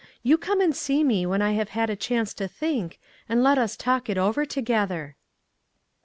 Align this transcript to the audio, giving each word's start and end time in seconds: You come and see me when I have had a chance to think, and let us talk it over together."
You 0.23 0.35
come 0.39 0.61
and 0.61 0.75
see 0.75 1.03
me 1.03 1.27
when 1.27 1.43
I 1.43 1.51
have 1.51 1.69
had 1.77 1.91
a 1.91 1.95
chance 1.95 2.33
to 2.33 2.47
think, 2.47 2.99
and 3.29 3.43
let 3.43 3.59
us 3.59 3.77
talk 3.77 4.09
it 4.09 4.17
over 4.17 4.47
together." 4.47 5.15